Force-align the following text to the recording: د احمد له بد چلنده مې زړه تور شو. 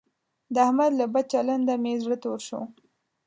د 0.53 0.55
احمد 0.67 0.91
له 0.99 1.05
بد 1.13 1.25
چلنده 1.33 1.75
مې 1.83 1.93
زړه 2.03 2.17
تور 2.23 2.39
شو. 2.47 2.61